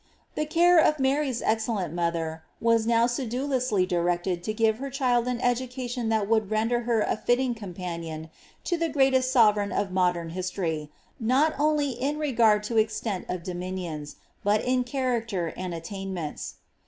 The 0.33 0.47
care 0.47 0.79
of 0.79 0.97
Mary's 0.97 1.43
excellent 1.43 1.95
mother^ 1.95 2.41
was 2.59 2.87
now 2.87 3.05
sedulously 3.05 3.85
directed 3.85 4.43
to 4.45 4.51
give 4.51 4.79
her 4.79 4.89
child 4.89 5.27
an 5.27 5.39
education 5.41 6.09
that 6.09 6.27
would 6.27 6.49
render 6.49 6.79
her 6.89 7.01
a 7.01 7.15
fitting 7.15 7.53
companion 7.53 8.31
to 8.63 8.77
the 8.77 8.89
greatest 8.89 9.31
sovereign 9.31 9.71
of 9.71 9.91
modern 9.91 10.31
his 10.31 10.49
tory, 10.49 10.89
not 11.19 11.53
only 11.59 11.91
in 11.91 12.17
regard 12.17 12.63
to 12.63 12.77
extent 12.77 13.27
of 13.29 13.43
dominions, 13.43 14.15
but 14.43 14.63
in 14.65 14.83
character 14.83 15.53
and 15.55 15.71
attainments. 15.75 16.55